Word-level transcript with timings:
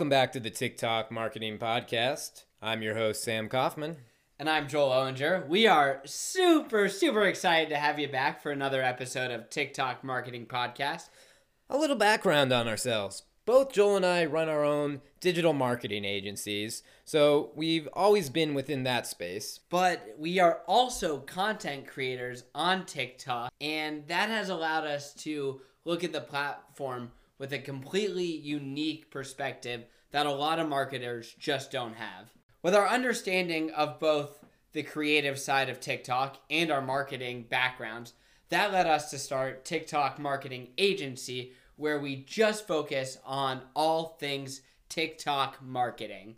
Welcome 0.00 0.08
back 0.08 0.32
to 0.32 0.40
the 0.40 0.48
TikTok 0.48 1.10
Marketing 1.10 1.58
Podcast. 1.58 2.44
I'm 2.62 2.80
your 2.80 2.94
host, 2.94 3.22
Sam 3.22 3.50
Kaufman. 3.50 3.98
And 4.38 4.48
I'm 4.48 4.66
Joel 4.66 4.88
Owinger. 4.88 5.46
We 5.46 5.66
are 5.66 6.00
super, 6.06 6.88
super 6.88 7.24
excited 7.24 7.68
to 7.68 7.76
have 7.76 7.98
you 7.98 8.08
back 8.08 8.42
for 8.42 8.50
another 8.50 8.82
episode 8.82 9.30
of 9.30 9.50
TikTok 9.50 10.02
Marketing 10.02 10.46
Podcast. 10.46 11.10
A 11.68 11.76
little 11.76 11.96
background 11.96 12.50
on 12.50 12.66
ourselves. 12.66 13.24
Both 13.44 13.74
Joel 13.74 13.96
and 13.96 14.06
I 14.06 14.24
run 14.24 14.48
our 14.48 14.64
own 14.64 15.02
digital 15.20 15.52
marketing 15.52 16.06
agencies, 16.06 16.82
so 17.04 17.50
we've 17.54 17.86
always 17.92 18.30
been 18.30 18.54
within 18.54 18.84
that 18.84 19.06
space. 19.06 19.60
But 19.68 20.14
we 20.18 20.38
are 20.38 20.60
also 20.66 21.18
content 21.18 21.86
creators 21.86 22.44
on 22.54 22.86
TikTok, 22.86 23.52
and 23.60 24.08
that 24.08 24.30
has 24.30 24.48
allowed 24.48 24.86
us 24.86 25.12
to 25.24 25.60
look 25.84 26.04
at 26.04 26.14
the 26.14 26.22
platform 26.22 27.12
with 27.40 27.54
a 27.54 27.58
completely 27.58 28.26
unique 28.26 29.10
perspective 29.10 29.86
that 30.10 30.26
a 30.26 30.30
lot 30.30 30.58
of 30.58 30.68
marketers 30.68 31.34
just 31.38 31.72
don't 31.72 31.94
have. 31.94 32.30
With 32.62 32.74
our 32.74 32.86
understanding 32.86 33.70
of 33.70 33.98
both 33.98 34.44
the 34.72 34.82
creative 34.82 35.38
side 35.38 35.70
of 35.70 35.80
TikTok 35.80 36.36
and 36.50 36.70
our 36.70 36.82
marketing 36.82 37.46
backgrounds, 37.48 38.12
that 38.50 38.72
led 38.72 38.86
us 38.86 39.10
to 39.10 39.18
start 39.18 39.64
TikTok 39.64 40.18
Marketing 40.18 40.68
Agency, 40.76 41.52
where 41.76 41.98
we 41.98 42.16
just 42.16 42.66
focus 42.66 43.16
on 43.24 43.62
all 43.74 44.18
things 44.20 44.60
TikTok 44.90 45.62
marketing. 45.62 46.36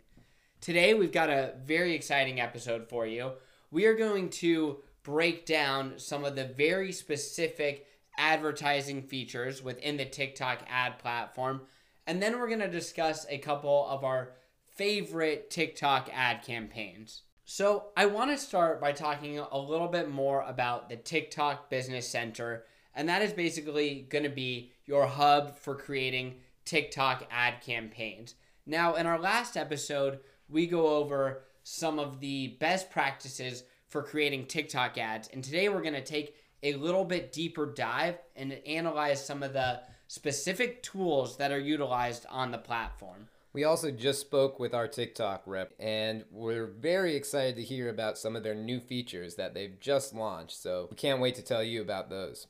Today, 0.61 0.93
we've 0.93 1.11
got 1.11 1.29
a 1.29 1.55
very 1.65 1.93
exciting 1.93 2.39
episode 2.39 2.87
for 2.87 3.05
you. 3.05 3.33
We 3.71 3.87
are 3.87 3.95
going 3.95 4.29
to 4.29 4.77
break 5.03 5.45
down 5.45 5.95
some 5.97 6.23
of 6.23 6.37
the 6.37 6.45
very 6.45 6.93
specific 6.93 7.87
advertising 8.17 9.01
features 9.01 9.63
within 9.63 9.97
the 9.97 10.05
TikTok 10.05 10.59
ad 10.69 10.99
platform. 10.99 11.61
And 12.05 12.21
then 12.21 12.39
we're 12.39 12.47
going 12.47 12.59
to 12.59 12.67
discuss 12.67 13.25
a 13.29 13.37
couple 13.37 13.87
of 13.87 14.03
our 14.03 14.33
favorite 14.75 15.49
TikTok 15.49 16.09
ad 16.13 16.43
campaigns. 16.43 17.23
So, 17.45 17.87
I 17.97 18.05
want 18.05 18.31
to 18.31 18.37
start 18.37 18.79
by 18.79 18.93
talking 18.93 19.37
a 19.37 19.57
little 19.57 19.89
bit 19.89 20.09
more 20.09 20.43
about 20.43 20.87
the 20.87 20.95
TikTok 20.95 21.69
Business 21.69 22.07
Center, 22.07 22.63
and 22.95 23.09
that 23.09 23.21
is 23.21 23.33
basically 23.33 24.07
going 24.09 24.23
to 24.23 24.29
be 24.29 24.71
your 24.85 25.05
hub 25.05 25.57
for 25.57 25.75
creating 25.75 26.35
TikTok 26.63 27.27
ad 27.29 27.55
campaigns. 27.61 28.35
Now, 28.65 28.95
in 28.95 29.05
our 29.05 29.19
last 29.19 29.57
episode, 29.57 30.19
we 30.47 30.67
go 30.67 30.87
over 30.95 31.43
some 31.63 31.99
of 31.99 32.21
the 32.21 32.55
best 32.61 32.89
practices 32.89 33.63
for 33.89 34.01
creating 34.01 34.45
TikTok 34.45 34.97
ads, 34.97 35.27
and 35.27 35.43
today 35.43 35.67
we're 35.67 35.81
going 35.81 35.93
to 35.93 36.01
take 36.01 36.35
a 36.63 36.73
little 36.75 37.05
bit 37.05 37.31
deeper 37.31 37.65
dive 37.65 38.17
and 38.35 38.53
analyze 38.65 39.23
some 39.23 39.43
of 39.43 39.53
the 39.53 39.81
specific 40.07 40.81
tools 40.81 41.37
that 41.37 41.51
are 41.51 41.59
utilized 41.59 42.25
on 42.29 42.51
the 42.51 42.57
platform. 42.57 43.27
We 43.53 43.65
also 43.65 43.91
just 43.91 44.21
spoke 44.21 44.59
with 44.59 44.73
our 44.73 44.87
TikTok 44.87 45.43
rep, 45.45 45.73
and 45.79 46.25
we're 46.31 46.65
very 46.65 47.15
excited 47.15 47.55
to 47.57 47.63
hear 47.63 47.89
about 47.89 48.17
some 48.17 48.35
of 48.35 48.41
their 48.41 48.55
new 48.55 48.79
features 48.79 49.35
that 49.35 49.53
they've 49.53 49.79
just 49.79 50.15
launched. 50.15 50.59
So 50.59 50.87
we 50.89 50.95
can't 50.95 51.21
wait 51.21 51.35
to 51.35 51.43
tell 51.43 51.63
you 51.63 51.81
about 51.81 52.09
those. 52.09 52.47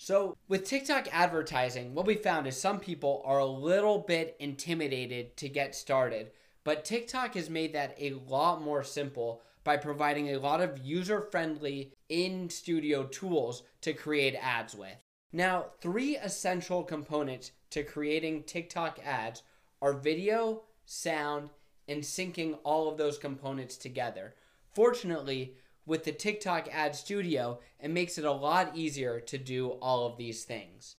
So, 0.00 0.36
with 0.46 0.64
TikTok 0.64 1.08
advertising, 1.10 1.92
what 1.92 2.06
we 2.06 2.14
found 2.14 2.46
is 2.46 2.56
some 2.56 2.78
people 2.78 3.20
are 3.24 3.40
a 3.40 3.44
little 3.44 3.98
bit 3.98 4.36
intimidated 4.38 5.36
to 5.38 5.48
get 5.48 5.74
started, 5.74 6.30
but 6.62 6.84
TikTok 6.84 7.34
has 7.34 7.50
made 7.50 7.72
that 7.72 7.96
a 7.98 8.12
lot 8.28 8.62
more 8.62 8.84
simple 8.84 9.42
by 9.68 9.76
providing 9.76 10.30
a 10.30 10.38
lot 10.38 10.62
of 10.62 10.78
user 10.78 11.20
friendly 11.20 11.92
in 12.08 12.48
studio 12.48 13.04
tools 13.04 13.64
to 13.82 13.92
create 13.92 14.34
ads 14.40 14.74
with. 14.74 15.04
Now, 15.30 15.66
three 15.82 16.16
essential 16.16 16.82
components 16.82 17.52
to 17.72 17.82
creating 17.82 18.44
TikTok 18.44 18.98
ads 19.04 19.42
are 19.82 19.92
video, 19.92 20.62
sound, 20.86 21.50
and 21.86 22.02
syncing 22.02 22.56
all 22.64 22.88
of 22.90 22.96
those 22.96 23.18
components 23.18 23.76
together. 23.76 24.34
Fortunately, 24.72 25.52
with 25.84 26.04
the 26.04 26.12
TikTok 26.12 26.68
Ad 26.72 26.96
Studio, 26.96 27.60
it 27.78 27.90
makes 27.90 28.16
it 28.16 28.24
a 28.24 28.32
lot 28.32 28.74
easier 28.74 29.20
to 29.20 29.36
do 29.36 29.72
all 29.82 30.06
of 30.06 30.16
these 30.16 30.44
things. 30.44 30.96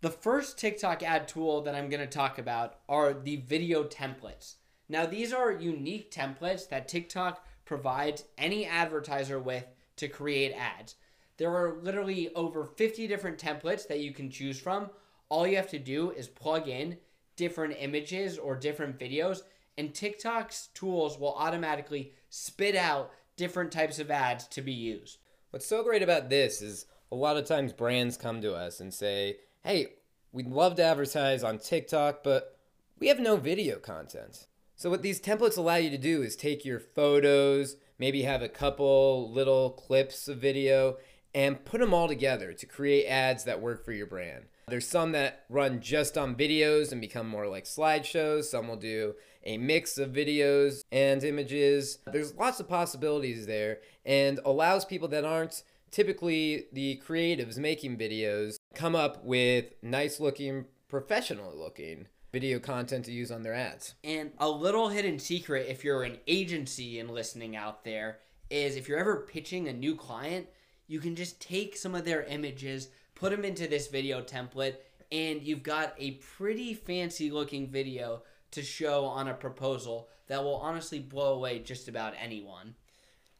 The 0.00 0.08
first 0.08 0.56
TikTok 0.56 1.02
ad 1.02 1.28
tool 1.28 1.60
that 1.60 1.74
I'm 1.74 1.90
going 1.90 2.00
to 2.00 2.06
talk 2.06 2.38
about 2.38 2.76
are 2.88 3.12
the 3.12 3.36
video 3.36 3.84
templates. 3.84 4.54
Now, 4.88 5.04
these 5.04 5.34
are 5.34 5.52
unique 5.52 6.10
templates 6.10 6.66
that 6.70 6.88
TikTok 6.88 7.44
provides 7.64 8.24
any 8.38 8.66
advertiser 8.66 9.38
with 9.38 9.66
to 9.96 10.08
create 10.08 10.52
ads. 10.52 10.96
There 11.36 11.54
are 11.54 11.78
literally 11.82 12.34
over 12.34 12.64
50 12.64 13.06
different 13.06 13.38
templates 13.38 13.86
that 13.88 14.00
you 14.00 14.12
can 14.12 14.30
choose 14.30 14.60
from. 14.60 14.90
All 15.28 15.46
you 15.46 15.56
have 15.56 15.70
to 15.70 15.78
do 15.78 16.10
is 16.10 16.28
plug 16.28 16.68
in 16.68 16.98
different 17.36 17.76
images 17.78 18.38
or 18.38 18.54
different 18.56 18.98
videos, 18.98 19.42
and 19.78 19.94
TikTok's 19.94 20.68
tools 20.74 21.18
will 21.18 21.34
automatically 21.34 22.12
spit 22.28 22.76
out 22.76 23.10
different 23.36 23.72
types 23.72 23.98
of 23.98 24.10
ads 24.10 24.46
to 24.48 24.62
be 24.62 24.72
used. 24.72 25.18
What's 25.50 25.66
so 25.66 25.82
great 25.82 26.02
about 26.02 26.28
this 26.28 26.62
is 26.62 26.86
a 27.10 27.16
lot 27.16 27.36
of 27.36 27.46
times 27.46 27.72
brands 27.72 28.16
come 28.16 28.40
to 28.42 28.54
us 28.54 28.80
and 28.80 28.92
say, 28.92 29.36
hey, 29.64 29.88
we'd 30.32 30.46
love 30.46 30.76
to 30.76 30.82
advertise 30.82 31.42
on 31.42 31.58
TikTok, 31.58 32.22
but 32.22 32.58
we 32.98 33.08
have 33.08 33.20
no 33.20 33.36
video 33.36 33.78
content. 33.78 34.46
So, 34.82 34.90
what 34.90 35.02
these 35.02 35.20
templates 35.20 35.56
allow 35.56 35.76
you 35.76 35.90
to 35.90 35.96
do 35.96 36.24
is 36.24 36.34
take 36.34 36.64
your 36.64 36.80
photos, 36.80 37.76
maybe 38.00 38.22
have 38.22 38.42
a 38.42 38.48
couple 38.48 39.30
little 39.30 39.70
clips 39.70 40.26
of 40.26 40.38
video, 40.38 40.96
and 41.32 41.64
put 41.64 41.78
them 41.78 41.94
all 41.94 42.08
together 42.08 42.52
to 42.52 42.66
create 42.66 43.06
ads 43.06 43.44
that 43.44 43.60
work 43.60 43.84
for 43.84 43.92
your 43.92 44.08
brand. 44.08 44.46
There's 44.66 44.88
some 44.88 45.12
that 45.12 45.44
run 45.48 45.80
just 45.80 46.18
on 46.18 46.34
videos 46.34 46.90
and 46.90 47.00
become 47.00 47.28
more 47.28 47.46
like 47.46 47.62
slideshows. 47.64 48.46
Some 48.46 48.66
will 48.66 48.74
do 48.74 49.14
a 49.44 49.56
mix 49.56 49.98
of 49.98 50.10
videos 50.10 50.80
and 50.90 51.22
images. 51.22 52.00
There's 52.08 52.34
lots 52.34 52.58
of 52.58 52.68
possibilities 52.68 53.46
there 53.46 53.78
and 54.04 54.40
allows 54.44 54.84
people 54.84 55.06
that 55.08 55.24
aren't 55.24 55.62
typically 55.92 56.64
the 56.72 57.00
creatives 57.06 57.56
making 57.56 57.98
videos 57.98 58.56
come 58.74 58.96
up 58.96 59.24
with 59.24 59.66
nice 59.80 60.18
looking, 60.18 60.64
professional 60.88 61.56
looking 61.56 62.08
video 62.32 62.58
content 62.58 63.04
to 63.04 63.12
use 63.12 63.30
on 63.30 63.42
their 63.42 63.54
ads. 63.54 63.94
And 64.02 64.32
a 64.38 64.48
little 64.48 64.88
hidden 64.88 65.18
secret 65.18 65.66
if 65.68 65.84
you're 65.84 66.02
an 66.02 66.18
agency 66.26 66.98
and 66.98 67.10
listening 67.10 67.54
out 67.54 67.84
there 67.84 68.18
is 68.50 68.74
if 68.74 68.88
you're 68.88 68.98
ever 68.98 69.26
pitching 69.30 69.68
a 69.68 69.72
new 69.72 69.94
client, 69.94 70.46
you 70.86 70.98
can 70.98 71.14
just 71.14 71.40
take 71.40 71.76
some 71.76 71.94
of 71.94 72.04
their 72.04 72.24
images, 72.24 72.88
put 73.14 73.30
them 73.30 73.44
into 73.44 73.68
this 73.68 73.88
video 73.88 74.22
template, 74.22 74.76
and 75.10 75.42
you've 75.42 75.62
got 75.62 75.94
a 75.98 76.12
pretty 76.12 76.74
fancy 76.74 77.30
looking 77.30 77.68
video 77.68 78.22
to 78.50 78.62
show 78.62 79.04
on 79.04 79.28
a 79.28 79.34
proposal 79.34 80.08
that 80.28 80.42
will 80.42 80.56
honestly 80.56 80.98
blow 80.98 81.34
away 81.34 81.58
just 81.58 81.88
about 81.88 82.14
anyone. 82.18 82.74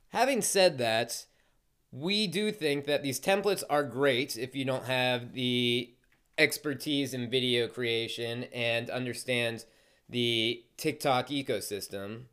Having 0.08 0.42
said 0.42 0.78
that, 0.78 1.24
we 1.90 2.26
do 2.26 2.52
think 2.52 2.84
that 2.86 3.02
these 3.02 3.20
templates 3.20 3.62
are 3.68 3.82
great 3.82 4.36
if 4.36 4.54
you 4.54 4.64
don't 4.64 4.84
have 4.84 5.32
the 5.32 5.94
expertise 6.42 7.14
in 7.14 7.30
video 7.30 7.68
creation 7.68 8.44
and 8.52 8.90
understand 8.90 9.64
the 10.08 10.64
TikTok 10.76 11.28
ecosystem. 11.28 12.24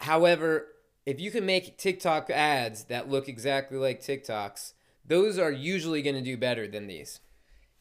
However, 0.00 0.68
if 1.04 1.20
you 1.20 1.30
can 1.30 1.44
make 1.44 1.76
TikTok 1.76 2.30
ads 2.30 2.84
that 2.84 3.10
look 3.10 3.28
exactly 3.28 3.76
like 3.76 4.00
TikToks, 4.00 4.72
those 5.04 5.38
are 5.38 5.50
usually 5.50 6.00
going 6.00 6.14
to 6.16 6.22
do 6.22 6.36
better 6.36 6.66
than 6.66 6.86
these. 6.86 7.20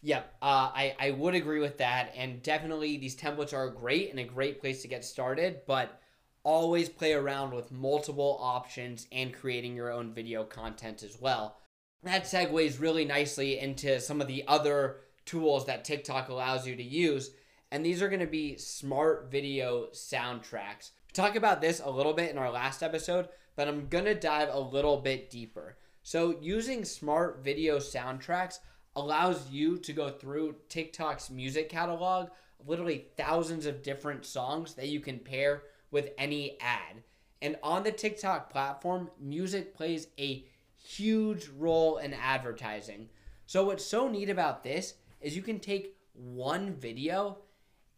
Yep, 0.02 0.36
uh, 0.42 0.72
I, 0.74 0.96
I 1.00 1.12
would 1.12 1.36
agree 1.36 1.60
with 1.60 1.78
that. 1.78 2.14
And 2.18 2.42
definitely, 2.42 2.98
these 2.98 3.16
templates 3.16 3.54
are 3.54 3.70
great 3.70 4.10
and 4.10 4.20
a 4.20 4.24
great 4.24 4.60
place 4.60 4.82
to 4.82 4.88
get 4.88 5.06
started, 5.06 5.62
but 5.68 6.02
always 6.44 6.90
play 6.90 7.14
around 7.14 7.54
with 7.54 7.72
multiple 7.72 8.40
options 8.42 9.08
and 9.12 9.32
creating 9.32 9.76
your 9.76 9.92
own 9.92 10.12
video 10.12 10.44
content 10.44 11.04
as 11.04 11.22
well. 11.22 11.58
That 12.04 12.24
segues 12.24 12.82
really 12.82 13.06
nicely 13.06 13.60
into 13.60 14.00
some 14.00 14.22
of 14.22 14.28
the 14.28 14.44
other 14.48 15.02
tools 15.32 15.66
that 15.66 15.86
TikTok 15.86 16.28
allows 16.28 16.68
you 16.68 16.76
to 16.76 16.84
use, 16.84 17.32
and 17.72 17.86
these 17.86 18.02
are 18.02 18.10
going 18.10 18.20
to 18.20 18.28
be 18.28 18.58
smart 18.58 19.32
video 19.32 19.86
soundtracks. 19.94 20.92
We 21.08 21.14
talk 21.14 21.38
about 21.38 21.62
this 21.62 21.80
a 21.82 21.90
little 21.90 22.12
bit 22.12 22.32
in 22.32 22.38
our 22.38 22.52
last 22.52 22.84
episode, 22.84 23.30
but 23.56 23.70
I'm 23.70 23.88
going 23.88 24.04
to 24.06 24.14
dive 24.14 24.50
a 24.52 24.60
little 24.60 24.98
bit 24.98 25.30
deeper. 25.30 25.78
So, 26.04 26.36
using 26.42 26.84
smart 26.84 27.46
video 27.46 27.78
soundtracks 27.78 28.60
allows 28.98 29.50
you 29.50 29.78
to 29.78 29.94
go 29.94 30.10
through 30.10 30.56
TikTok's 30.68 31.30
music 31.30 31.70
catalog, 31.70 32.32
literally 32.68 33.06
thousands 33.16 33.66
of 33.66 33.84
different 33.84 34.26
songs 34.26 34.74
that 34.74 34.90
you 34.90 35.00
can 35.00 35.20
pair 35.20 35.64
with 35.92 36.10
any 36.18 36.58
ad. 36.60 37.04
And 37.42 37.56
on 37.64 37.84
the 37.84 37.92
TikTok 37.94 38.52
platform, 38.52 39.10
music 39.18 39.74
plays 39.74 40.08
a 40.20 40.46
huge 40.76 41.48
role 41.58 42.00
in 42.00 42.14
advertising. 42.14 43.08
So, 43.46 43.66
what's 43.66 43.86
so 43.86 44.10
neat 44.10 44.30
about 44.30 44.64
this 44.64 44.96
is 45.22 45.36
you 45.36 45.42
can 45.42 45.60
take 45.60 45.96
one 46.14 46.74
video 46.74 47.40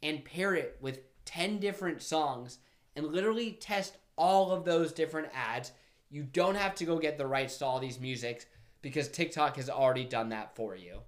and 0.01 0.25
pair 0.25 0.53
it 0.53 0.77
with 0.81 0.99
10 1.25 1.59
different 1.59 2.01
songs 2.01 2.59
and 2.95 3.07
literally 3.07 3.53
test 3.53 3.97
all 4.15 4.51
of 4.51 4.65
those 4.65 4.91
different 4.91 5.29
ads. 5.33 5.71
You 6.09 6.23
don't 6.23 6.55
have 6.55 6.75
to 6.75 6.85
go 6.85 6.99
get 6.99 7.17
the 7.17 7.25
rights 7.25 7.57
to 7.57 7.65
all 7.65 7.79
these 7.79 7.99
musics 7.99 8.45
because 8.81 9.07
TikTok 9.07 9.55
has 9.55 9.69
already 9.69 10.05
done 10.05 10.29
that 10.29 10.55
for 10.55 10.75
you. 10.75 10.99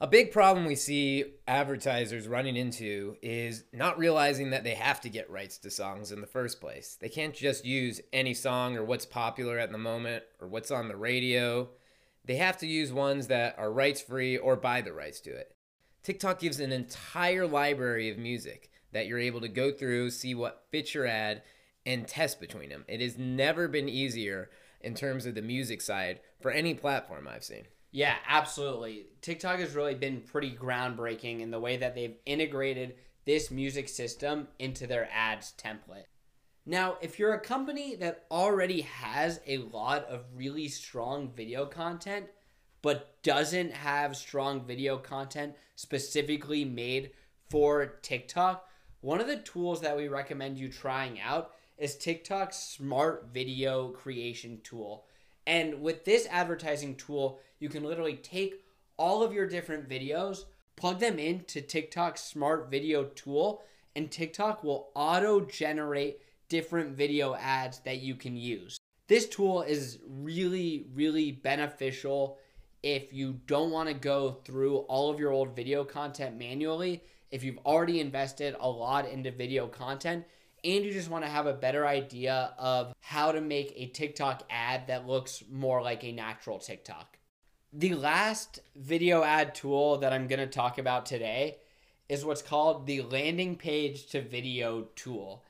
A 0.00 0.06
big 0.06 0.32
problem 0.32 0.66
we 0.66 0.74
see 0.74 1.24
advertisers 1.46 2.28
running 2.28 2.56
into 2.56 3.16
is 3.22 3.64
not 3.72 3.96
realizing 3.96 4.50
that 4.50 4.64
they 4.64 4.74
have 4.74 5.00
to 5.02 5.08
get 5.08 5.30
rights 5.30 5.56
to 5.58 5.70
songs 5.70 6.12
in 6.12 6.20
the 6.20 6.26
first 6.26 6.60
place. 6.60 6.98
They 7.00 7.08
can't 7.08 7.32
just 7.32 7.64
use 7.64 8.00
any 8.12 8.34
song 8.34 8.76
or 8.76 8.84
what's 8.84 9.06
popular 9.06 9.58
at 9.58 9.72
the 9.72 9.78
moment 9.78 10.24
or 10.40 10.48
what's 10.48 10.70
on 10.70 10.88
the 10.88 10.96
radio. 10.96 11.70
They 12.24 12.36
have 12.36 12.56
to 12.58 12.66
use 12.66 12.92
ones 12.92 13.26
that 13.26 13.58
are 13.58 13.70
rights 13.72 14.00
free 14.00 14.36
or 14.36 14.56
buy 14.56 14.80
the 14.80 14.92
rights 14.92 15.20
to 15.20 15.30
it. 15.30 15.54
TikTok 16.02 16.38
gives 16.38 16.60
an 16.60 16.72
entire 16.72 17.46
library 17.46 18.10
of 18.10 18.18
music 18.18 18.70
that 18.92 19.06
you're 19.06 19.18
able 19.18 19.40
to 19.40 19.48
go 19.48 19.72
through, 19.72 20.10
see 20.10 20.34
what 20.34 20.64
fits 20.70 20.94
your 20.94 21.06
ad, 21.06 21.42
and 21.84 22.06
test 22.06 22.40
between 22.40 22.70
them. 22.70 22.84
It 22.88 23.00
has 23.00 23.18
never 23.18 23.68
been 23.68 23.88
easier 23.88 24.50
in 24.80 24.94
terms 24.94 25.26
of 25.26 25.34
the 25.34 25.42
music 25.42 25.80
side 25.80 26.20
for 26.40 26.50
any 26.50 26.74
platform 26.74 27.28
I've 27.28 27.44
seen. 27.44 27.64
Yeah, 27.90 28.16
absolutely. 28.26 29.06
TikTok 29.20 29.58
has 29.60 29.74
really 29.74 29.94
been 29.94 30.20
pretty 30.20 30.50
groundbreaking 30.50 31.40
in 31.40 31.50
the 31.50 31.60
way 31.60 31.76
that 31.76 31.94
they've 31.94 32.16
integrated 32.26 32.96
this 33.24 33.50
music 33.50 33.88
system 33.88 34.48
into 34.58 34.86
their 34.86 35.08
ads 35.12 35.54
template. 35.56 36.04
Now, 36.66 36.96
if 37.02 37.18
you're 37.18 37.34
a 37.34 37.40
company 37.40 37.94
that 37.96 38.24
already 38.30 38.82
has 38.82 39.40
a 39.46 39.58
lot 39.58 40.06
of 40.06 40.24
really 40.34 40.68
strong 40.68 41.30
video 41.36 41.66
content, 41.66 42.26
but 42.80 43.22
doesn't 43.22 43.72
have 43.72 44.16
strong 44.16 44.64
video 44.64 44.96
content 44.96 45.54
specifically 45.76 46.64
made 46.64 47.10
for 47.50 47.98
TikTok, 48.02 48.66
one 49.02 49.20
of 49.20 49.26
the 49.26 49.36
tools 49.36 49.82
that 49.82 49.96
we 49.96 50.08
recommend 50.08 50.58
you 50.58 50.70
trying 50.70 51.20
out 51.20 51.52
is 51.76 51.96
TikTok's 51.96 52.56
smart 52.56 53.28
video 53.34 53.88
creation 53.88 54.60
tool. 54.62 55.04
And 55.46 55.82
with 55.82 56.06
this 56.06 56.26
advertising 56.30 56.94
tool, 56.94 57.40
you 57.58 57.68
can 57.68 57.84
literally 57.84 58.16
take 58.16 58.64
all 58.96 59.22
of 59.22 59.34
your 59.34 59.46
different 59.46 59.86
videos, 59.86 60.44
plug 60.76 60.98
them 60.98 61.18
into 61.18 61.60
TikTok's 61.60 62.22
smart 62.22 62.70
video 62.70 63.04
tool, 63.04 63.62
and 63.94 64.10
TikTok 64.10 64.64
will 64.64 64.88
auto 64.94 65.40
generate 65.40 66.20
different 66.48 66.96
video 66.96 67.34
ads 67.34 67.80
that 67.80 68.00
you 68.00 68.14
can 68.14 68.36
use. 68.36 68.78
This 69.06 69.28
tool 69.28 69.62
is 69.62 69.98
really, 70.08 70.86
really 70.94 71.32
beneficial 71.32 72.38
if 72.82 73.12
you 73.12 73.40
don't 73.46 73.70
want 73.70 73.88
to 73.88 73.94
go 73.94 74.40
through 74.44 74.78
all 74.78 75.10
of 75.10 75.18
your 75.18 75.32
old 75.32 75.54
video 75.54 75.84
content 75.84 76.38
manually. 76.38 77.02
If 77.30 77.42
you've 77.42 77.58
already 77.66 78.00
invested 78.00 78.56
a 78.60 78.68
lot 78.68 79.08
into 79.08 79.30
video 79.30 79.66
content 79.66 80.24
and 80.64 80.84
you 80.84 80.92
just 80.92 81.10
want 81.10 81.24
to 81.24 81.30
have 81.30 81.46
a 81.46 81.52
better 81.52 81.86
idea 81.86 82.54
of 82.58 82.94
how 83.00 83.32
to 83.32 83.40
make 83.40 83.72
a 83.76 83.86
TikTok 83.88 84.44
ad 84.48 84.86
that 84.86 85.06
looks 85.06 85.42
more 85.50 85.82
like 85.82 86.04
a 86.04 86.12
natural 86.12 86.58
TikTok. 86.58 87.18
The 87.72 87.94
last 87.94 88.60
video 88.76 89.22
ad 89.22 89.54
tool 89.54 89.98
that 89.98 90.12
I'm 90.12 90.28
going 90.28 90.38
to 90.38 90.46
talk 90.46 90.78
about 90.78 91.06
today 91.06 91.58
is 92.08 92.24
what's 92.24 92.42
called 92.42 92.86
the 92.86 93.02
landing 93.02 93.56
page 93.56 94.06
to 94.08 94.22
video 94.22 94.88
tool. 94.94 95.44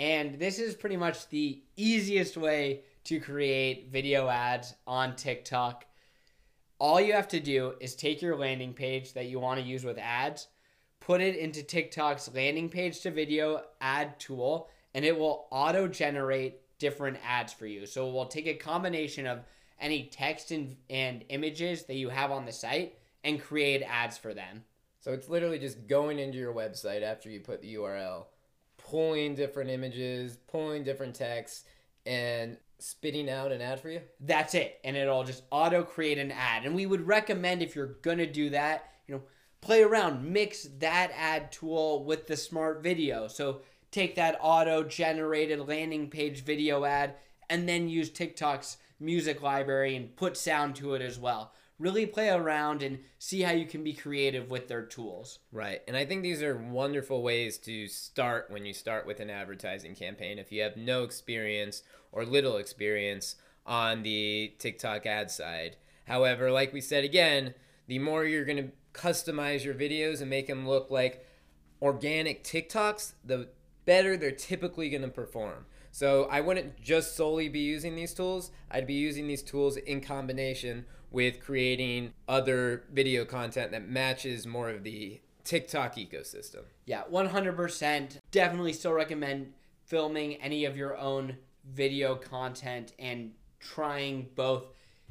And 0.00 0.40
this 0.40 0.58
is 0.58 0.74
pretty 0.74 0.96
much 0.96 1.28
the 1.28 1.62
easiest 1.76 2.36
way 2.36 2.80
to 3.04 3.20
create 3.20 3.90
video 3.92 4.28
ads 4.28 4.74
on 4.84 5.14
TikTok. 5.14 5.86
All 6.80 7.00
you 7.00 7.12
have 7.12 7.28
to 7.28 7.38
do 7.38 7.74
is 7.80 7.94
take 7.94 8.20
your 8.20 8.36
landing 8.36 8.74
page 8.74 9.12
that 9.12 9.26
you 9.26 9.38
want 9.38 9.60
to 9.60 9.64
use 9.64 9.84
with 9.84 9.98
ads 9.98 10.48
put 11.00 11.20
it 11.20 11.36
into 11.36 11.62
TikTok's 11.62 12.32
landing 12.34 12.68
page 12.68 13.00
to 13.00 13.10
video 13.10 13.62
ad 13.80 14.20
tool, 14.20 14.68
and 14.94 15.04
it 15.04 15.18
will 15.18 15.48
auto 15.50 15.88
generate 15.88 16.60
different 16.78 17.18
ads 17.26 17.52
for 17.52 17.66
you. 17.66 17.86
So 17.86 18.08
it 18.08 18.12
will 18.12 18.26
take 18.26 18.46
a 18.46 18.54
combination 18.54 19.26
of 19.26 19.40
any 19.80 20.04
text 20.04 20.50
and, 20.50 20.76
and 20.88 21.24
images 21.28 21.84
that 21.86 21.96
you 21.96 22.10
have 22.10 22.30
on 22.30 22.44
the 22.44 22.52
site 22.52 22.98
and 23.24 23.42
create 23.42 23.82
ads 23.82 24.18
for 24.18 24.34
them. 24.34 24.62
So 25.00 25.12
it's 25.12 25.28
literally 25.28 25.58
just 25.58 25.88
going 25.88 26.18
into 26.18 26.38
your 26.38 26.54
website 26.54 27.02
after 27.02 27.30
you 27.30 27.40
put 27.40 27.62
the 27.62 27.74
URL, 27.74 28.26
pulling 28.90 29.36
different 29.36 29.70
images, 29.70 30.36
pulling 30.48 30.82
different 30.82 31.14
text, 31.14 31.66
and 32.04 32.56
spitting 32.78 33.30
out 33.30 33.52
an 33.52 33.60
ad 33.60 33.80
for 33.80 33.88
you? 33.88 34.00
That's 34.18 34.54
it. 34.54 34.80
And 34.82 34.96
it'll 34.96 35.24
just 35.24 35.44
auto 35.50 35.84
create 35.84 36.18
an 36.18 36.32
ad. 36.32 36.64
And 36.64 36.74
we 36.74 36.86
would 36.86 37.06
recommend 37.06 37.62
if 37.62 37.76
you're 37.76 37.98
going 38.02 38.18
to 38.18 38.26
do 38.26 38.50
that, 38.50 38.90
you 39.06 39.14
know, 39.14 39.22
play 39.60 39.82
around, 39.82 40.24
mix 40.24 40.64
that 40.78 41.12
ad 41.16 41.52
tool 41.52 42.04
with 42.04 42.26
the 42.26 42.36
smart 42.36 42.82
video. 42.82 43.28
So 43.28 43.60
take 43.92 44.16
that 44.16 44.38
auto 44.40 44.82
generated 44.82 45.60
landing 45.68 46.10
page 46.10 46.42
video 46.42 46.84
ad 46.84 47.14
and 47.48 47.68
then 47.68 47.88
use 47.88 48.10
TikTok's 48.10 48.78
music 48.98 49.40
library 49.40 49.94
and 49.96 50.16
put 50.16 50.36
sound 50.36 50.74
to 50.76 50.94
it 50.94 51.02
as 51.02 51.18
well. 51.18 51.52
Really 51.80 52.06
play 52.06 52.28
around 52.28 52.82
and 52.82 53.00
see 53.18 53.40
how 53.40 53.52
you 53.52 53.66
can 53.66 53.82
be 53.82 53.94
creative 53.94 54.50
with 54.50 54.68
their 54.68 54.82
tools. 54.84 55.40
Right. 55.50 55.80
And 55.88 55.96
I 55.96 56.04
think 56.04 56.22
these 56.22 56.42
are 56.42 56.56
wonderful 56.56 57.22
ways 57.22 57.58
to 57.58 57.88
start 57.88 58.50
when 58.50 58.66
you 58.66 58.72
start 58.72 59.06
with 59.06 59.18
an 59.18 59.30
advertising 59.30 59.94
campaign. 59.94 60.38
If 60.38 60.52
you 60.52 60.60
have 60.62 60.76
no 60.76 61.02
experience 61.02 61.82
or 62.12 62.24
little 62.24 62.58
experience 62.58 63.36
on 63.66 64.02
the 64.02 64.52
TikTok 64.58 65.06
ad 65.06 65.30
side. 65.30 65.76
However, 66.06 66.50
like 66.50 66.72
we 66.72 66.80
said 66.80 67.02
again, 67.02 67.54
the 67.86 67.98
more 67.98 68.24
you're 68.24 68.44
going 68.44 68.56
to 68.56 68.72
customize 68.92 69.64
your 69.64 69.74
videos 69.74 70.20
and 70.20 70.28
make 70.28 70.48
them 70.48 70.68
look 70.68 70.90
like 70.90 71.24
organic 71.80 72.44
TikToks, 72.44 73.14
the 73.24 73.48
better 73.84 74.16
they're 74.16 74.32
typically 74.32 74.90
going 74.90 75.02
to 75.02 75.08
perform. 75.08 75.66
So 75.90 76.24
I 76.30 76.40
wouldn't 76.40 76.80
just 76.80 77.16
solely 77.16 77.48
be 77.48 77.60
using 77.60 77.96
these 77.96 78.14
tools. 78.14 78.50
I'd 78.70 78.86
be 78.86 78.94
using 78.94 79.26
these 79.26 79.42
tools 79.42 79.76
in 79.76 80.00
combination 80.00 80.86
with 81.10 81.40
creating 81.40 82.12
other 82.28 82.84
video 82.92 83.24
content 83.24 83.72
that 83.72 83.88
matches 83.88 84.46
more 84.46 84.70
of 84.70 84.84
the 84.84 85.20
TikTok 85.44 85.96
ecosystem. 85.96 86.62
Yeah, 86.86 87.02
100%. 87.10 88.18
Definitely 88.30 88.72
still 88.72 88.92
recommend 88.92 89.52
filming 89.84 90.36
any 90.36 90.64
of 90.64 90.76
your 90.76 90.96
own 90.96 91.36
video 91.74 92.14
content 92.14 92.92
and 92.98 93.32
trying 93.58 94.28
both. 94.36 94.64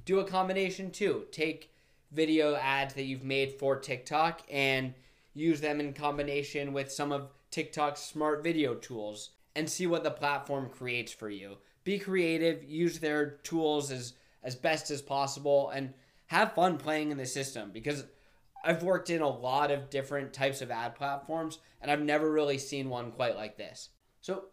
Do 0.06 0.20
a 0.20 0.26
combination 0.26 0.92
too. 0.92 1.26
Take 1.32 1.74
video 2.12 2.56
ads 2.56 2.94
that 2.94 3.04
you've 3.04 3.24
made 3.24 3.60
for 3.60 3.76
TikTok 3.76 4.42
and 4.50 4.94
use 5.34 5.62
them 5.62 5.80
in 5.80 5.94
combination 5.94 6.74
with 6.74 6.92
some 6.92 7.12
of 7.12 7.30
TikTok's 7.52 8.02
smart 8.02 8.44
video 8.44 8.76
tools 8.76 9.32
and 9.56 9.70
see 9.70 9.88
what 9.88 10.04
the 10.04 10.12
platform 10.12 10.70
creates 10.70 11.12
for 11.12 11.30
you. 11.30 11.58
Be 11.84 12.00
creative, 12.00 12.64
use 12.64 13.00
their 13.00 13.32
tools 13.44 13.92
as 13.92 14.14
as 14.42 14.56
best 14.56 14.90
as 14.90 15.02
possible 15.02 15.70
and 15.70 15.94
have 16.28 16.54
fun 16.54 16.78
playing 16.78 17.12
in 17.12 17.18
the 17.18 17.26
system 17.26 17.72
because 17.74 18.06
I've 18.64 18.84
worked 18.84 19.10
in 19.10 19.22
a 19.22 19.28
lot 19.28 19.72
of 19.72 19.90
different 19.90 20.34
types 20.34 20.62
of 20.62 20.72
ad 20.72 20.96
platforms 20.96 21.60
and 21.82 21.90
I've 21.90 22.02
never 22.02 22.32
really 22.32 22.58
seen 22.58 22.90
one 22.90 23.12
quite 23.12 23.36
like 23.36 23.58
this. 23.58 23.90
So, 24.22 24.46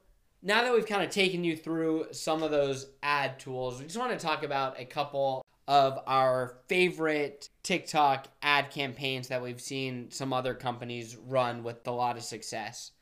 now 0.43 0.63
that 0.63 0.73
we've 0.73 0.87
kind 0.87 1.03
of 1.03 1.11
taken 1.11 1.45
you 1.45 1.57
through 1.57 2.07
some 2.13 2.43
of 2.43 2.51
those 2.51 2.89
ad 3.03 3.39
tools, 3.39 3.79
we 3.79 3.87
just 3.87 3.99
want 3.99 4.13
to 4.13 4.27
talk 4.27 4.45
about 4.45 4.79
a 4.79 4.85
couple 4.85 5.45
of 5.67 5.99
our 6.07 6.59
favorite 6.69 7.49
TikTok 7.65 8.29
ad 8.43 8.71
campaigns 8.71 9.29
that 9.29 9.43
we've 9.43 9.61
seen 9.61 10.11
some 10.11 10.33
other 10.33 10.55
companies 10.55 11.17
run 11.17 11.65
with 11.65 11.87
a 11.89 11.91
lot 11.91 12.17
of 12.17 12.23
success. 12.23 12.93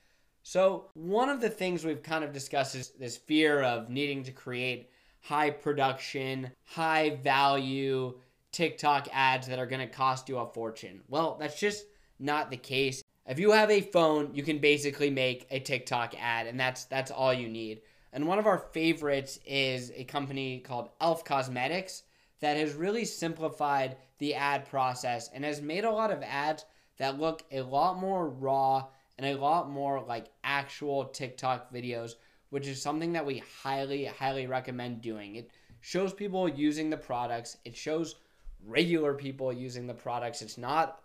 So, 0.46 0.90
one 0.92 1.30
of 1.30 1.40
the 1.40 1.48
things 1.48 1.86
we've 1.86 2.02
kind 2.02 2.22
of 2.22 2.34
discussed 2.34 2.74
is 2.74 2.90
this 2.90 3.16
fear 3.16 3.62
of 3.62 3.88
needing 3.88 4.22
to 4.24 4.30
create 4.30 4.90
high 5.22 5.48
production, 5.48 6.50
high 6.66 7.16
value 7.22 8.18
TikTok 8.52 9.08
ads 9.10 9.46
that 9.46 9.58
are 9.58 9.64
going 9.64 9.80
to 9.80 9.86
cost 9.86 10.28
you 10.28 10.36
a 10.36 10.46
fortune. 10.46 11.00
Well, 11.08 11.38
that's 11.40 11.58
just 11.58 11.86
not 12.18 12.50
the 12.50 12.58
case. 12.58 13.02
If 13.26 13.38
you 13.38 13.52
have 13.52 13.70
a 13.70 13.80
phone, 13.80 14.34
you 14.34 14.42
can 14.42 14.58
basically 14.58 15.08
make 15.08 15.46
a 15.50 15.60
TikTok 15.60 16.14
ad 16.20 16.46
and 16.46 16.60
that's 16.60 16.84
that's 16.84 17.10
all 17.10 17.32
you 17.32 17.48
need. 17.48 17.80
And 18.12 18.28
one 18.28 18.38
of 18.38 18.46
our 18.46 18.58
favorites 18.58 19.40
is 19.46 19.92
a 19.96 20.04
company 20.04 20.58
called 20.58 20.90
Elf 21.00 21.24
Cosmetics 21.24 22.02
that 22.40 22.58
has 22.58 22.74
really 22.74 23.06
simplified 23.06 23.96
the 24.18 24.34
ad 24.34 24.66
process 24.66 25.30
and 25.32 25.42
has 25.42 25.62
made 25.62 25.84
a 25.84 25.90
lot 25.90 26.10
of 26.10 26.22
ads 26.22 26.66
that 26.98 27.18
look 27.18 27.44
a 27.50 27.62
lot 27.62 27.98
more 27.98 28.28
raw 28.28 28.84
and 29.18 29.26
a 29.26 29.40
lot 29.40 29.70
more 29.70 30.02
like 30.02 30.26
actual 30.42 31.06
TikTok 31.06 31.72
videos, 31.72 32.12
which 32.50 32.66
is 32.66 32.80
something 32.80 33.12
that 33.12 33.26
we 33.26 33.42
highly, 33.62 34.04
highly 34.06 34.46
recommend 34.46 35.02
doing. 35.02 35.36
It 35.36 35.50
shows 35.80 36.12
people 36.12 36.48
using 36.48 36.90
the 36.90 36.96
products, 36.96 37.58
it 37.64 37.76
shows 37.76 38.16
regular 38.64 39.14
people 39.14 39.52
using 39.52 39.86
the 39.86 39.94
products. 39.94 40.42
It's 40.42 40.58
not 40.58 41.00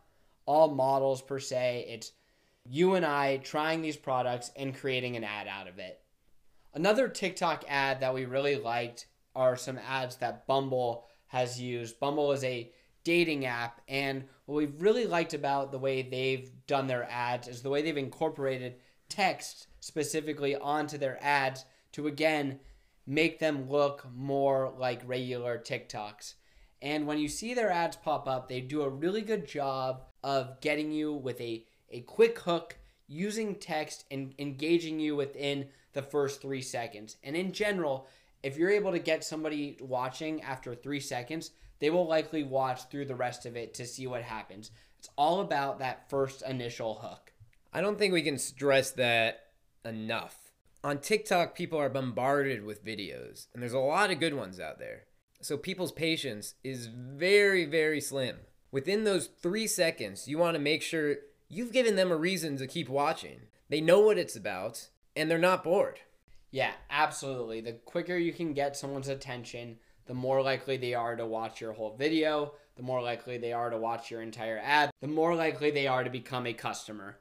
all 0.45 0.73
models 0.73 1.21
per 1.21 1.39
se, 1.39 1.85
it's 1.89 2.11
you 2.65 2.95
and 2.95 3.05
I 3.05 3.37
trying 3.37 3.81
these 3.81 3.97
products 3.97 4.51
and 4.55 4.75
creating 4.75 5.15
an 5.15 5.23
ad 5.23 5.47
out 5.47 5.67
of 5.67 5.79
it. 5.79 6.01
Another 6.73 7.07
TikTok 7.07 7.65
ad 7.67 7.99
that 8.01 8.13
we 8.13 8.25
really 8.25 8.55
liked 8.55 9.07
are 9.35 9.55
some 9.55 9.79
ads 9.79 10.17
that 10.17 10.45
Bumble 10.47 11.05
has 11.27 11.59
used. 11.59 11.99
Bumble 11.99 12.31
is 12.31 12.43
a 12.43 12.71
dating 13.09 13.43
app, 13.43 13.81
and 13.87 14.23
what 14.45 14.57
we've 14.57 14.83
really 14.83 15.07
liked 15.07 15.33
about 15.33 15.71
the 15.71 15.79
way 15.79 16.03
they've 16.03 16.51
done 16.67 16.85
their 16.85 17.09
ads 17.09 17.47
is 17.47 17.63
the 17.63 17.69
way 17.69 17.81
they've 17.81 17.97
incorporated 17.97 18.75
text 19.09 19.65
specifically 19.79 20.55
onto 20.55 20.95
their 20.95 21.17
ads 21.19 21.65
to 21.91 22.05
again 22.05 22.59
make 23.07 23.39
them 23.39 23.67
look 23.67 24.05
more 24.15 24.71
like 24.77 25.01
regular 25.07 25.57
TikToks. 25.57 26.35
And 26.83 27.07
when 27.07 27.17
you 27.17 27.27
see 27.27 27.55
their 27.55 27.71
ads 27.71 27.95
pop 27.95 28.27
up, 28.27 28.47
they 28.47 28.61
do 28.61 28.83
a 28.83 28.89
really 28.89 29.23
good 29.23 29.47
job 29.47 30.03
of 30.23 30.61
getting 30.61 30.91
you 30.91 31.11
with 31.11 31.41
a, 31.41 31.65
a 31.89 32.01
quick 32.01 32.37
hook, 32.37 32.77
using 33.07 33.55
text, 33.55 34.05
and 34.11 34.35
engaging 34.37 34.99
you 34.99 35.15
within 35.15 35.69
the 35.93 36.03
first 36.03 36.43
three 36.43 36.61
seconds. 36.61 37.17
And 37.23 37.35
in 37.35 37.53
general, 37.53 38.07
if 38.43 38.55
you're 38.55 38.69
able 38.69 38.91
to 38.91 38.99
get 38.99 39.23
somebody 39.23 39.79
watching 39.81 40.43
after 40.43 40.75
three 40.75 40.99
seconds, 40.99 41.49
they 41.79 41.89
will 41.89 42.07
likely 42.07 42.43
watch 42.43 42.89
through 42.89 43.05
the 43.05 43.15
rest 43.15 43.45
of 43.45 43.55
it 43.55 43.73
to 43.75 43.85
see 43.85 44.07
what 44.07 44.23
happens. 44.23 44.71
It's 44.97 45.09
all 45.17 45.41
about 45.41 45.79
that 45.79 46.09
first 46.09 46.41
initial 46.41 46.95
hook. 46.95 47.31
I 47.71 47.81
don't 47.81 47.97
think 47.97 48.13
we 48.13 48.21
can 48.21 48.37
stress 48.37 48.91
that 48.91 49.45
enough. 49.85 50.51
On 50.83 50.99
TikTok, 50.99 51.55
people 51.55 51.79
are 51.79 51.89
bombarded 51.89 52.63
with 52.63 52.85
videos, 52.85 53.47
and 53.53 53.61
there's 53.61 53.73
a 53.73 53.79
lot 53.79 54.11
of 54.11 54.19
good 54.19 54.33
ones 54.33 54.59
out 54.59 54.79
there. 54.79 55.03
So 55.41 55.57
people's 55.57 55.91
patience 55.91 56.55
is 56.63 56.87
very, 56.87 57.65
very 57.65 58.01
slim. 58.01 58.37
Within 58.71 59.03
those 59.03 59.27
three 59.27 59.67
seconds, 59.67 60.27
you 60.27 60.37
want 60.37 60.55
to 60.55 60.59
make 60.59 60.81
sure 60.81 61.17
you've 61.47 61.71
given 61.71 61.95
them 61.95 62.11
a 62.11 62.17
reason 62.17 62.57
to 62.57 62.67
keep 62.67 62.89
watching. 62.89 63.41
They 63.69 63.81
know 63.81 63.99
what 63.99 64.17
it's 64.17 64.35
about, 64.35 64.89
and 65.15 65.29
they're 65.29 65.37
not 65.37 65.63
bored. 65.63 65.99
Yeah, 66.51 66.71
absolutely. 66.89 67.61
The 67.61 67.73
quicker 67.73 68.17
you 68.17 68.33
can 68.33 68.53
get 68.53 68.75
someone's 68.75 69.07
attention, 69.07 69.77
the 70.09 70.15
more 70.15 70.41
likely 70.41 70.75
they 70.75 70.95
are 70.95 71.15
to 71.15 71.23
watch 71.27 71.61
your 71.61 71.71
whole 71.71 71.95
video, 71.95 72.55
the 72.75 72.81
more 72.81 72.99
likely 72.99 73.37
they 73.37 73.53
are 73.53 73.69
to 73.69 73.77
watch 73.77 74.09
your 74.09 74.23
entire 74.23 74.59
ad, 74.63 74.89
the 75.01 75.07
more 75.07 75.35
likely 75.35 75.69
they 75.69 75.85
are 75.85 76.03
to 76.03 76.09
become 76.09 76.47
a 76.47 76.53
customer. 76.53 77.19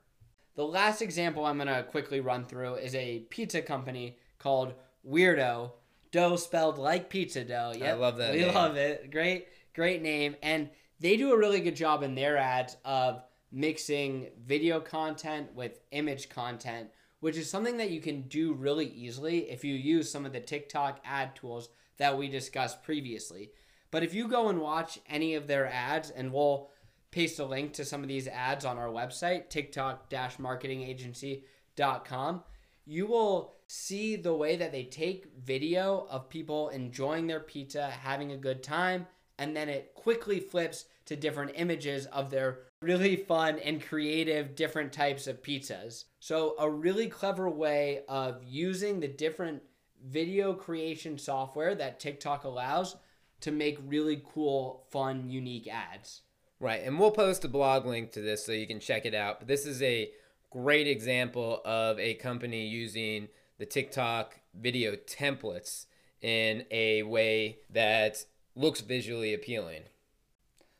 The 0.57 0.64
last 0.64 1.02
example 1.02 1.45
I'm 1.45 1.59
going 1.59 1.68
to 1.68 1.83
quickly 1.83 2.21
run 2.21 2.47
through 2.47 2.76
is 2.76 2.95
a 2.95 3.26
pizza 3.28 3.61
company 3.61 4.16
called 4.38 4.73
Weirdough. 5.07 5.71
Dough 6.12 6.37
spelled 6.37 6.78
like 6.78 7.11
pizza 7.11 7.45
dough. 7.45 7.75
Yeah, 7.76 7.90
I 7.90 7.92
love 7.92 8.16
that 8.16 8.33
We 8.33 8.40
name. 8.40 8.54
love 8.54 8.76
it. 8.76 9.11
Great, 9.11 9.49
great 9.75 10.00
name. 10.00 10.37
And 10.42 10.71
they 10.99 11.18
do 11.18 11.33
a 11.35 11.37
really 11.38 11.61
good 11.61 11.76
job 11.76 12.02
in 12.02 12.14
their 12.14 12.38
ads 12.38 12.78
of 12.87 13.23
mixing 13.52 14.30
video 14.47 14.80
content 14.80 15.54
with 15.54 15.78
image 15.90 16.30
content, 16.30 16.88
which 17.21 17.37
is 17.37 17.51
something 17.51 17.77
that 17.79 17.91
you 17.91 18.01
can 18.01 18.23
do 18.23 18.55
really 18.55 18.87
easily 18.87 19.51
if 19.51 19.65
you 19.65 19.75
use 19.75 20.09
some 20.11 20.25
of 20.25 20.33
the 20.33 20.41
TikTok 20.41 21.01
ad 21.05 21.35
tools 21.35 21.69
that 21.99 22.17
we 22.17 22.29
discussed 22.29 22.83
previously. 22.83 23.51
But 23.91 24.03
if 24.03 24.15
you 24.15 24.29
go 24.29 24.49
and 24.49 24.61
watch 24.61 24.99
any 25.09 25.35
of 25.35 25.47
their 25.47 25.67
ads, 25.67 26.09
and 26.11 26.33
we'll 26.33 26.71
paste 27.11 27.39
a 27.39 27.45
link 27.45 27.75
to 27.75 27.85
some 27.85 28.01
of 28.03 28.09
these 28.09 28.27
ads 28.29 28.65
on 28.65 28.79
our 28.79 28.89
website, 28.89 29.51
tiktok-marketingagency.com, 29.51 32.43
you 32.85 33.07
will 33.07 33.55
see 33.67 34.17
the 34.17 34.35
way 34.35 34.57
that 34.57 34.73
they 34.73 34.85
take 34.85 35.27
video 35.43 36.07
of 36.11 36.29
people 36.29 36.69
enjoying 36.71 37.27
their 37.27 37.41
pizza, 37.41 37.91
having 37.91 38.33
a 38.33 38.37
good 38.37 38.63
time, 38.63 39.07
and 39.39 39.57
then 39.57 39.69
it 39.69 39.95
quickly 39.95 40.41
flips 40.41 40.87
to 41.07 41.17
different 41.17 41.53
images 41.55 42.07
of 42.07 42.31
their 42.31 42.61
really 42.83 43.17
fun 43.17 43.59
and 43.59 43.85
creative 43.85 44.55
different 44.55 44.93
types 44.93 45.27
of 45.27 45.43
pizzas. 45.43 46.05
So, 46.21 46.55
a 46.59 46.71
really 46.71 47.09
clever 47.09 47.49
way 47.49 48.03
of 48.09 48.43
using 48.45 49.01
the 49.01 49.09
different 49.09 49.63
video 50.07 50.53
creation 50.53 51.19
software 51.19 51.75
that 51.75 51.99
TikTok 51.99 52.45
allows 52.45 52.97
to 53.41 53.51
make 53.51 53.79
really 53.85 54.23
cool, 54.33 54.85
fun, 54.91 55.29
unique 55.29 55.69
ads. 55.69 56.23
Right, 56.61 56.83
and 56.85 56.99
we'll 56.99 57.13
post 57.13 57.45
a 57.45 57.49
blog 57.49 57.87
link 57.87 58.13
to 58.13 58.21
this 58.21 58.45
so 58.45 58.53
you 58.53 58.67
can 58.67 58.81
check 58.81 59.07
it 59.07 59.15
out. 59.15 59.41
But 59.41 59.49
this 59.49 59.65
is 59.65 59.81
a 59.83 60.11
great 60.51 60.89
example 60.89 61.61
of 61.65 61.99
a 61.99 62.15
company 62.15 62.67
using 62.67 63.29
the 63.59 63.67
TikTok 63.67 64.41
video 64.55 64.97
templates 64.97 65.87
in 66.21 66.65
a 66.71 67.05
way 67.05 67.59
that 67.71 68.25
looks 68.57 68.81
visually 68.81 69.35
appealing. 69.35 69.83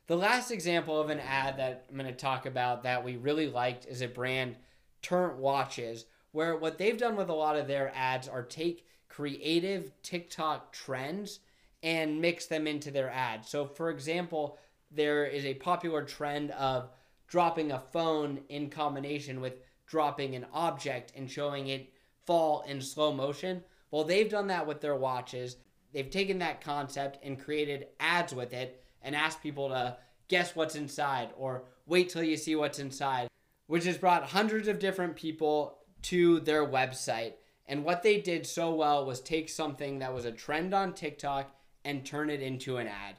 The 0.09 0.17
last 0.17 0.49
example 0.49 0.99
of 0.99 1.11
an 1.11 1.19
ad 1.19 1.57
that 1.57 1.85
I'm 1.87 1.95
going 1.95 2.07
to 2.07 2.13
talk 2.13 2.47
about 2.47 2.81
that 2.81 3.03
we 3.03 3.17
really 3.17 3.47
liked 3.47 3.85
is 3.85 4.01
a 4.01 4.07
brand 4.07 4.55
Turnt 5.03 5.37
Watches, 5.37 6.07
where 6.31 6.55
what 6.55 6.79
they've 6.79 6.97
done 6.97 7.15
with 7.15 7.29
a 7.29 7.33
lot 7.33 7.55
of 7.55 7.67
their 7.67 7.91
ads 7.93 8.27
are 8.27 8.41
take 8.41 8.87
creative 9.07 9.91
TikTok 10.01 10.73
trends 10.73 11.41
and 11.83 12.19
mix 12.19 12.47
them 12.47 12.65
into 12.65 12.89
their 12.89 13.11
ads. 13.11 13.49
So, 13.49 13.67
for 13.67 13.91
example, 13.91 14.57
there 14.89 15.27
is 15.27 15.45
a 15.45 15.53
popular 15.53 16.03
trend 16.03 16.49
of 16.51 16.89
dropping 17.27 17.71
a 17.71 17.77
phone 17.77 18.39
in 18.49 18.71
combination 18.71 19.41
with 19.41 19.59
dropping 19.85 20.33
an 20.33 20.47
object 20.51 21.13
and 21.15 21.29
showing 21.29 21.67
it 21.67 21.93
fall 22.25 22.63
in 22.67 22.81
slow 22.81 23.13
motion. 23.13 23.63
Well, 23.91 24.05
they've 24.05 24.27
done 24.27 24.47
that 24.47 24.65
with 24.65 24.81
their 24.81 24.95
watches. 24.95 25.57
They've 25.93 26.09
taken 26.09 26.39
that 26.39 26.61
concept 26.61 27.23
and 27.23 27.39
created 27.39 27.89
ads 27.99 28.33
with 28.33 28.53
it 28.53 28.83
and 29.01 29.15
ask 29.15 29.41
people 29.41 29.69
to 29.69 29.97
guess 30.27 30.55
what's 30.55 30.75
inside 30.75 31.29
or 31.37 31.63
wait 31.85 32.09
till 32.09 32.23
you 32.23 32.37
see 32.37 32.55
what's 32.55 32.79
inside, 32.79 33.27
which 33.67 33.85
has 33.85 33.97
brought 33.97 34.23
hundreds 34.25 34.67
of 34.67 34.79
different 34.79 35.15
people 35.15 35.77
to 36.03 36.39
their 36.41 36.65
website. 36.65 37.33
And 37.67 37.83
what 37.83 38.03
they 38.03 38.19
did 38.19 38.47
so 38.47 38.73
well 38.73 39.05
was 39.05 39.19
take 39.19 39.49
something 39.49 39.99
that 39.99 40.13
was 40.13 40.25
a 40.25 40.31
trend 40.31 40.73
on 40.73 40.93
TikTok 40.93 41.53
and 41.85 42.05
turn 42.05 42.29
it 42.29 42.41
into 42.41 42.77
an 42.77 42.87
ad. 42.87 43.15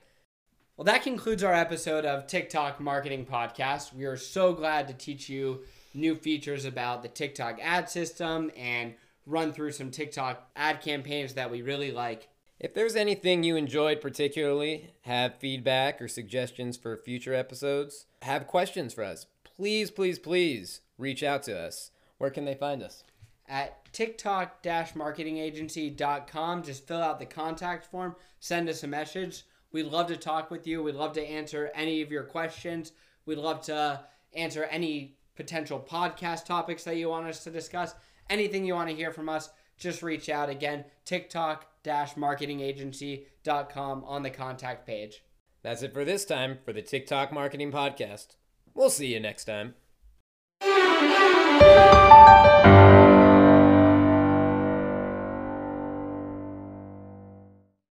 Well, 0.77 0.85
that 0.87 1.03
concludes 1.03 1.45
our 1.45 1.53
episode 1.53 2.05
of 2.07 2.27
TikTok 2.27 2.81
Marketing 2.81 3.27
Podcast. 3.27 3.93
We 3.93 4.07
are 4.07 4.17
so 4.17 4.53
glad 4.53 4.89
to 4.89 4.95
teach 4.95 5.29
you 5.29 5.61
new 5.93 6.15
features 6.15 6.65
about 6.65 7.03
the 7.03 7.09
TikTok 7.09 7.59
ad 7.61 7.91
system 7.91 8.51
and 8.57 8.95
run 9.27 9.53
through 9.53 9.73
some 9.73 9.91
TikTok 9.91 10.49
ad 10.57 10.81
campaigns 10.81 11.35
that 11.35 11.51
we 11.51 11.63
really 11.63 11.93
like. 11.93 12.29
If 12.61 12.75
there's 12.75 12.95
anything 12.95 13.43
you 13.43 13.57
enjoyed 13.57 14.01
particularly, 14.03 14.91
have 15.05 15.37
feedback 15.37 16.03
or 16.03 16.09
suggestions 16.09 16.77
for 16.77 16.95
future 16.95 17.33
episodes, 17.33 18.05
have 18.21 18.47
questions 18.47 18.93
for 18.93 19.03
us, 19.03 19.25
please, 19.45 19.91
please, 19.91 20.19
please 20.19 20.83
reach 20.99 21.23
out 21.23 21.43
to 21.45 21.59
us. 21.59 21.91
Where 22.19 22.29
can 22.29 22.45
they 22.45 22.55
find 22.55 22.83
us? 22.83 23.03
At 23.49 23.91
tiktok-marketingagency.com, 23.95 26.63
just 26.63 26.87
fill 26.87 27.03
out 27.03 27.19
the 27.19 27.25
contact 27.25 27.87
form, 27.87 28.15
send 28.41 28.69
us 28.69 28.83
a 28.83 28.87
message. 28.87 29.45
We'd 29.73 29.87
love 29.87 30.09
to 30.09 30.19
talk 30.19 30.51
with 30.51 30.67
you. 30.67 30.83
We'd 30.83 30.97
love 30.97 31.15
to 31.15 31.27
answer 31.27 31.71
any 31.75 32.03
of 32.03 32.13
your 32.13 32.25
questions. 32.25 32.93
We'd 33.25 33.39
love 33.39 33.63
to 33.63 34.05
answer 34.35 34.65
any 34.65 35.17
potential 35.35 35.81
podcast 35.81 36.45
topics 36.45 36.85
that 36.85 36.99
you 36.99 37.09
want 37.09 37.27
us 37.27 37.43
to 37.45 37.51
discuss. 37.51 37.95
Anything 38.29 38.67
you 38.67 38.75
want 38.75 38.91
to 38.91 38.97
hear 38.97 39.13
from 39.13 39.31
us, 39.31 39.49
just 39.79 40.03
reach 40.03 40.29
out 40.29 40.51
again, 40.51 40.85
tiktok-marketingagency.com 41.85 44.05
on 44.05 44.23
the 44.23 44.31
contact 44.31 44.87
page. 44.87 45.23
That's 45.63 45.83
it 45.83 45.93
for 45.93 46.05
this 46.05 46.25
time 46.25 46.59
for 46.65 46.73
the 46.73 46.83
TikTok 46.83 47.33
Marketing 47.33 47.71
Podcast. 47.71 48.37
We'll 48.75 48.91
see 48.91 49.13
you 49.13 49.21
next 49.21 49.45
time. 49.45 49.75